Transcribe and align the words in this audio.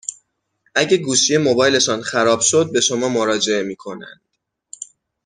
اگه 0.75 0.97
گوشی 0.97 1.37
موبایلشان 1.37 2.01
خراب 2.01 2.39
شد 2.41 2.71
به 2.71 2.81
شما 2.81 3.09
مراجعه 3.09 3.63
می 3.63 3.75
کنند، 3.75 4.21